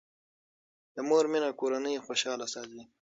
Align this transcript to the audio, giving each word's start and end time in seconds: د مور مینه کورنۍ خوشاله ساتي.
د 0.95 0.97
مور 1.07 1.25
مینه 1.31 1.49
کورنۍ 1.59 1.95
خوشاله 2.05 2.45
ساتي. 2.53 2.83